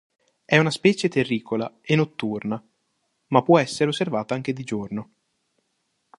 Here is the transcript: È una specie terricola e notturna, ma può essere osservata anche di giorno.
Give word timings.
È 0.45 0.57
una 0.57 0.71
specie 0.71 1.09
terricola 1.09 1.77
e 1.79 1.95
notturna, 1.95 2.59
ma 3.27 3.41
può 3.43 3.59
essere 3.59 3.91
osservata 3.91 4.33
anche 4.33 4.51
di 4.51 4.63
giorno. 4.63 5.11